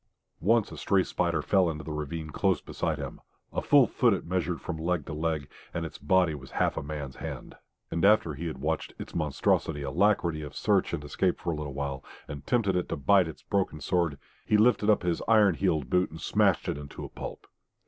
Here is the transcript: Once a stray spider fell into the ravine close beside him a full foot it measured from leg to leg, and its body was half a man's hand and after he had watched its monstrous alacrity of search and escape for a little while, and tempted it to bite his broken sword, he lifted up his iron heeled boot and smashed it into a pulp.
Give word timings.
Once 0.39 0.71
a 0.71 0.77
stray 0.77 1.03
spider 1.03 1.43
fell 1.43 1.69
into 1.69 1.83
the 1.83 1.91
ravine 1.91 2.31
close 2.31 2.59
beside 2.59 2.97
him 2.97 3.21
a 3.53 3.61
full 3.61 3.85
foot 3.85 4.15
it 4.15 4.25
measured 4.25 4.59
from 4.59 4.77
leg 4.79 5.05
to 5.05 5.13
leg, 5.13 5.47
and 5.75 5.85
its 5.85 5.99
body 5.99 6.33
was 6.33 6.49
half 6.53 6.75
a 6.75 6.81
man's 6.81 7.17
hand 7.17 7.53
and 7.91 8.03
after 8.03 8.33
he 8.33 8.47
had 8.47 8.57
watched 8.57 8.95
its 8.97 9.13
monstrous 9.13 9.67
alacrity 9.67 10.41
of 10.41 10.55
search 10.55 10.91
and 10.91 11.03
escape 11.03 11.37
for 11.39 11.51
a 11.53 11.55
little 11.55 11.75
while, 11.75 12.03
and 12.27 12.47
tempted 12.47 12.75
it 12.75 12.89
to 12.89 12.97
bite 12.97 13.27
his 13.27 13.43
broken 13.43 13.79
sword, 13.79 14.17
he 14.43 14.57
lifted 14.57 14.89
up 14.89 15.03
his 15.03 15.21
iron 15.27 15.53
heeled 15.53 15.87
boot 15.87 16.09
and 16.09 16.19
smashed 16.19 16.67
it 16.67 16.79
into 16.79 17.05
a 17.05 17.09
pulp. 17.09 17.45